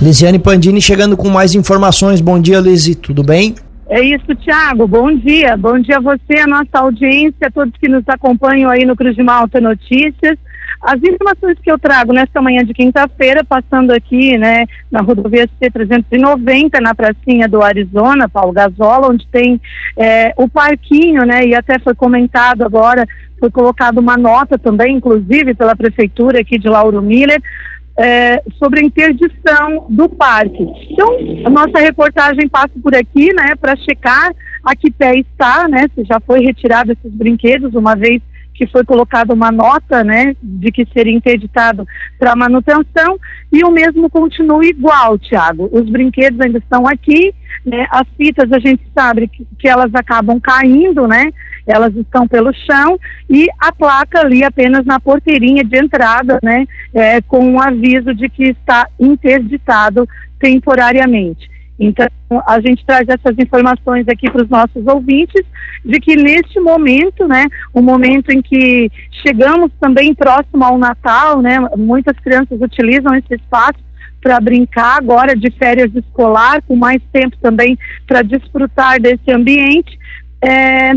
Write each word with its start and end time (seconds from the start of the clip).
Lisiane 0.00 0.38
Pandini 0.38 0.80
chegando 0.80 1.14
com 1.14 1.28
mais 1.28 1.54
informações. 1.54 2.22
Bom 2.22 2.40
dia, 2.40 2.58
Lisi, 2.58 2.94
tudo 2.94 3.22
bem? 3.22 3.54
É 3.86 4.00
isso, 4.00 4.34
Tiago. 4.36 4.86
Bom 4.86 5.14
dia. 5.14 5.56
Bom 5.58 5.78
dia 5.78 5.98
a 5.98 6.00
você, 6.00 6.38
a 6.42 6.46
nossa 6.46 6.78
audiência, 6.78 7.48
a 7.48 7.50
todos 7.50 7.74
que 7.78 7.88
nos 7.88 8.04
acompanham 8.08 8.70
aí 8.70 8.86
no 8.86 8.96
Cruz 8.96 9.14
de 9.14 9.22
Malta 9.22 9.60
Notícias. 9.60 10.38
As 10.80 10.98
informações 11.02 11.58
que 11.62 11.70
eu 11.70 11.78
trago 11.78 12.14
nesta 12.14 12.40
manhã 12.40 12.64
de 12.64 12.72
quinta-feira, 12.72 13.44
passando 13.44 13.90
aqui, 13.90 14.38
né, 14.38 14.64
na 14.90 15.02
rodovia 15.02 15.46
C390, 15.60 16.80
na 16.80 16.94
pracinha 16.94 17.46
do 17.46 17.62
Arizona, 17.62 18.26
Paulo 18.26 18.52
Gasola, 18.52 19.08
onde 19.08 19.26
tem 19.26 19.60
é, 19.98 20.32
o 20.38 20.48
parquinho, 20.48 21.26
né, 21.26 21.44
e 21.44 21.54
até 21.54 21.78
foi 21.78 21.94
comentado 21.94 22.62
agora, 22.62 23.06
foi 23.38 23.50
colocada 23.50 24.00
uma 24.00 24.16
nota 24.16 24.56
também, 24.56 24.96
inclusive 24.96 25.52
pela 25.52 25.76
prefeitura 25.76 26.40
aqui 26.40 26.58
de 26.58 26.68
Lauro 26.68 27.02
Miller, 27.02 27.42
é, 28.00 28.42
sobre 28.58 28.80
a 28.80 28.82
interdição 28.82 29.86
do 29.90 30.08
parque. 30.08 30.66
Então, 30.90 31.06
a 31.44 31.50
nossa 31.50 31.78
reportagem 31.78 32.48
passa 32.48 32.72
por 32.82 32.94
aqui, 32.94 33.30
né, 33.34 33.54
para 33.60 33.76
checar 33.76 34.34
a 34.64 34.74
que 34.74 34.90
pé 34.90 35.18
está, 35.18 35.68
né, 35.68 35.86
se 35.94 36.04
já 36.04 36.18
foi 36.18 36.40
retirado 36.40 36.92
esses 36.92 37.12
brinquedos, 37.12 37.74
uma 37.74 37.94
vez 37.94 38.22
que 38.54 38.66
foi 38.66 38.84
colocada 38.84 39.32
uma 39.32 39.50
nota, 39.50 40.04
né, 40.04 40.36
de 40.42 40.70
que 40.70 40.86
seria 40.92 41.14
interditado 41.14 41.86
para 42.18 42.36
manutenção, 42.36 43.18
e 43.50 43.64
o 43.64 43.70
mesmo 43.70 44.10
continua 44.10 44.64
igual, 44.66 45.18
Tiago. 45.18 45.68
Os 45.72 45.88
brinquedos 45.88 46.40
ainda 46.40 46.58
estão 46.58 46.86
aqui, 46.86 47.34
né, 47.64 47.86
as 47.90 48.06
fitas 48.16 48.52
a 48.52 48.58
gente 48.58 48.82
sabe 48.94 49.28
que, 49.28 49.46
que 49.58 49.68
elas 49.68 49.94
acabam 49.94 50.38
caindo, 50.38 51.06
né, 51.06 51.30
elas 51.66 51.94
estão 51.94 52.26
pelo 52.26 52.52
chão 52.52 52.98
e 53.28 53.46
a 53.58 53.72
placa 53.72 54.20
ali 54.20 54.44
apenas 54.44 54.84
na 54.84 54.98
porteirinha 54.98 55.64
de 55.64 55.78
entrada, 55.78 56.38
né, 56.42 56.66
é, 56.92 57.20
com 57.22 57.44
um 57.44 57.60
aviso 57.60 58.14
de 58.14 58.28
que 58.28 58.44
está 58.44 58.86
interditado 58.98 60.08
temporariamente. 60.38 61.48
Então, 61.80 62.06
a 62.46 62.60
gente 62.60 62.84
traz 62.84 63.08
essas 63.08 63.38
informações 63.38 64.06
aqui 64.06 64.30
para 64.30 64.42
os 64.42 64.50
nossos 64.50 64.86
ouvintes, 64.86 65.42
de 65.82 65.98
que 65.98 66.14
neste 66.14 66.60
momento, 66.60 67.26
né, 67.26 67.46
o 67.72 67.80
momento 67.80 68.30
em 68.30 68.42
que 68.42 68.92
chegamos 69.26 69.72
também 69.80 70.14
próximo 70.14 70.62
ao 70.62 70.76
Natal, 70.76 71.40
né, 71.40 71.58
muitas 71.78 72.14
crianças 72.18 72.60
utilizam 72.60 73.14
esse 73.14 73.34
espaço 73.34 73.80
para 74.20 74.38
brincar 74.38 74.98
agora 74.98 75.34
de 75.34 75.50
férias 75.52 75.90
escolar, 75.94 76.60
com 76.68 76.76
mais 76.76 77.00
tempo 77.10 77.34
também 77.40 77.78
para 78.06 78.20
desfrutar 78.20 79.00
desse 79.00 79.32
ambiente. 79.32 79.98
É, 80.42 80.92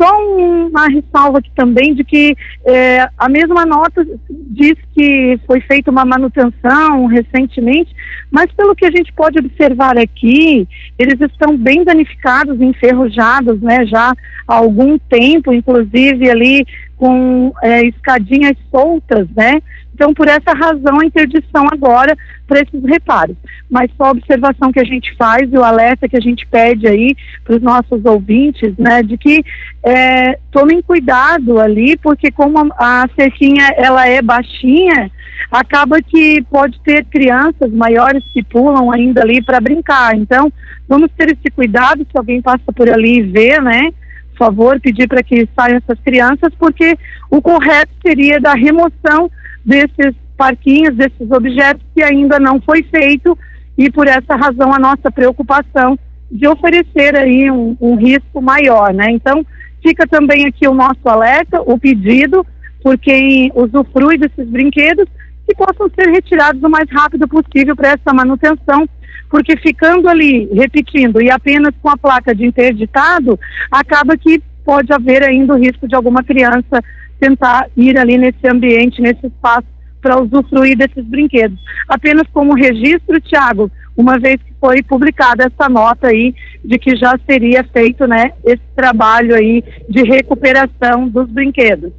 só 0.00 0.06
uma 0.26 0.86
ressalva 0.88 1.38
aqui 1.38 1.50
também 1.54 1.92
de 1.92 2.04
que 2.04 2.36
é, 2.64 3.08
a 3.18 3.28
mesma 3.28 3.66
nota 3.66 4.06
diz 4.30 4.76
que 4.94 5.38
foi 5.46 5.60
feita 5.60 5.90
uma 5.90 6.04
manutenção 6.04 7.06
recentemente, 7.06 7.94
mas 8.30 8.50
pelo 8.52 8.76
que 8.76 8.86
a 8.86 8.90
gente 8.90 9.12
pode 9.12 9.38
observar 9.38 9.98
aqui, 9.98 10.68
eles 10.98 11.20
estão 11.20 11.56
bem 11.56 11.82
danificados, 11.82 12.60
enferrujados, 12.60 13.60
né, 13.60 13.84
já 13.86 14.12
há 14.46 14.54
algum 14.54 14.98
tempo, 14.98 15.52
inclusive 15.52 16.30
ali 16.30 16.64
com 16.96 17.52
é, 17.62 17.86
escadinhas 17.86 18.56
soltas, 18.70 19.28
né? 19.36 19.60
Então, 19.98 20.14
por 20.14 20.28
essa 20.28 20.52
razão, 20.52 21.00
a 21.00 21.04
interdição 21.04 21.66
agora 21.72 22.16
para 22.46 22.60
esses 22.60 22.84
reparos. 22.84 23.36
Mas 23.68 23.90
só 23.96 24.04
a 24.04 24.10
observação 24.12 24.70
que 24.70 24.78
a 24.78 24.84
gente 24.84 25.12
faz 25.16 25.52
e 25.52 25.58
o 25.58 25.64
alerta 25.64 26.08
que 26.08 26.16
a 26.16 26.20
gente 26.20 26.46
pede 26.46 26.86
aí 26.86 27.16
para 27.44 27.56
os 27.56 27.62
nossos 27.62 28.04
ouvintes, 28.04 28.76
né, 28.78 29.02
de 29.02 29.18
que 29.18 29.44
é, 29.82 30.38
tomem 30.52 30.80
cuidado 30.80 31.58
ali, 31.58 31.96
porque 31.96 32.30
como 32.30 32.72
a, 32.78 33.08
cerquinha 33.18 33.70
ela 33.76 34.06
é 34.06 34.22
baixinha, 34.22 35.10
acaba 35.50 36.00
que 36.00 36.42
pode 36.48 36.78
ter 36.82 37.04
crianças 37.06 37.72
maiores 37.72 38.22
que 38.32 38.44
pulam 38.44 38.92
ainda 38.92 39.22
ali 39.22 39.42
para 39.42 39.60
brincar. 39.60 40.14
Então, 40.14 40.52
vamos 40.88 41.10
ter 41.18 41.32
esse 41.32 41.50
cuidado 41.50 42.06
se 42.08 42.16
alguém 42.16 42.40
passa 42.40 42.72
por 42.72 42.88
ali 42.88 43.18
e 43.18 43.22
vê, 43.22 43.60
né? 43.60 43.90
Por 44.30 44.46
favor, 44.46 44.80
pedir 44.80 45.08
para 45.08 45.24
que 45.24 45.48
saiam 45.56 45.78
essas 45.78 45.98
crianças, 46.04 46.54
porque 46.56 46.96
o 47.28 47.42
correto 47.42 47.90
seria 48.00 48.40
da 48.40 48.54
remoção 48.54 49.28
desses 49.68 50.16
parquinhos, 50.34 50.96
desses 50.96 51.30
objetos 51.30 51.84
que 51.94 52.02
ainda 52.02 52.40
não 52.40 52.58
foi 52.62 52.82
feito 52.84 53.36
e 53.76 53.90
por 53.90 54.08
essa 54.08 54.34
razão 54.34 54.72
a 54.72 54.78
nossa 54.78 55.10
preocupação 55.10 55.98
de 56.30 56.48
oferecer 56.48 57.14
aí 57.14 57.50
um, 57.50 57.76
um 57.78 57.94
risco 57.94 58.40
maior, 58.40 58.94
né? 58.94 59.10
Então 59.10 59.44
fica 59.82 60.06
também 60.06 60.46
aqui 60.46 60.66
o 60.66 60.74
nosso 60.74 61.06
alerta, 61.06 61.60
o 61.60 61.78
pedido 61.78 62.46
por 62.82 62.96
quem 62.96 63.52
usufrui 63.54 64.16
desses 64.16 64.48
brinquedos 64.48 65.06
que 65.46 65.54
possam 65.54 65.90
ser 65.94 66.10
retirados 66.10 66.62
o 66.62 66.68
mais 66.70 66.88
rápido 66.90 67.28
possível 67.28 67.76
para 67.76 67.90
essa 67.90 68.14
manutenção, 68.14 68.88
porque 69.28 69.54
ficando 69.58 70.08
ali, 70.08 70.48
repetindo, 70.52 71.20
e 71.20 71.30
apenas 71.30 71.74
com 71.82 71.90
a 71.90 71.96
placa 71.96 72.34
de 72.34 72.46
interditado, 72.46 73.38
acaba 73.70 74.16
que 74.16 74.42
pode 74.64 74.92
haver 74.92 75.22
ainda 75.22 75.54
o 75.54 75.58
risco 75.58 75.86
de 75.86 75.94
alguma 75.94 76.22
criança 76.22 76.82
tentar 77.20 77.66
ir 77.76 77.98
ali 77.98 78.16
nesse 78.16 78.46
ambiente, 78.46 79.00
nesse 79.00 79.26
espaço, 79.26 79.66
para 80.00 80.20
usufruir 80.20 80.76
desses 80.76 81.04
brinquedos. 81.04 81.58
Apenas 81.88 82.26
como 82.32 82.54
registro, 82.54 83.20
Tiago, 83.20 83.70
uma 83.96 84.18
vez 84.18 84.36
que 84.36 84.54
foi 84.60 84.82
publicada 84.82 85.44
essa 85.44 85.68
nota 85.68 86.08
aí 86.08 86.34
de 86.64 86.78
que 86.78 86.96
já 86.96 87.18
seria 87.28 87.64
feito, 87.72 88.06
né, 88.06 88.32
esse 88.44 88.62
trabalho 88.76 89.34
aí 89.34 89.62
de 89.88 90.02
recuperação 90.02 91.08
dos 91.08 91.28
brinquedos. 91.30 91.92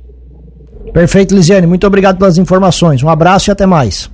Perfeito, 0.94 1.36
Lisiane. 1.36 1.68
Muito 1.68 1.86
obrigado 1.86 2.18
pelas 2.18 2.38
informações. 2.38 3.04
Um 3.04 3.10
abraço 3.10 3.50
e 3.50 3.52
até 3.52 3.66
mais. 3.66 4.10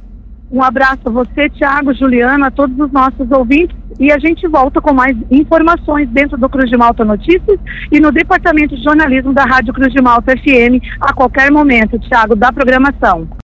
Um 0.51 0.63
abraço 0.63 1.01
a 1.05 1.09
você, 1.09 1.49
Tiago, 1.49 1.93
Juliana, 1.93 2.47
a 2.47 2.51
todos 2.51 2.77
os 2.79 2.91
nossos 2.91 3.29
ouvintes. 3.31 3.75
E 3.99 4.11
a 4.11 4.19
gente 4.19 4.47
volta 4.47 4.81
com 4.81 4.93
mais 4.93 5.15
informações 5.31 6.09
dentro 6.09 6.37
do 6.37 6.49
Cruz 6.49 6.69
de 6.69 6.77
Malta 6.77 7.05
Notícias 7.05 7.59
e 7.91 7.99
no 7.99 8.11
Departamento 8.11 8.75
de 8.75 8.83
Jornalismo 8.83 9.33
da 9.33 9.43
Rádio 9.43 9.73
Cruz 9.73 9.93
de 9.93 10.01
Malta 10.01 10.33
FM 10.37 10.83
a 10.99 11.13
qualquer 11.13 11.49
momento, 11.51 11.99
Tiago, 11.99 12.35
da 12.35 12.51
programação. 12.51 13.27